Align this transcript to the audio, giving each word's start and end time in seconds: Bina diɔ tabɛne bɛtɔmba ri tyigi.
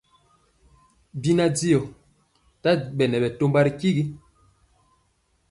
Bina 1.21 1.45
diɔ 1.57 1.81
tabɛne 2.61 3.17
bɛtɔmba 3.23 3.59
ri 3.65 3.71
tyigi. 3.79 4.03